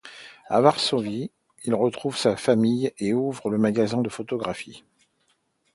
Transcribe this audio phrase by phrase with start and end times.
[0.49, 1.29] A Varsovie,
[1.63, 4.83] il retrouve sa famille et ouvre un magasin de photographie.